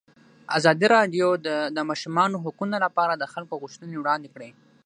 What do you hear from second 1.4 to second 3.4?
د د ماشومانو حقونه لپاره د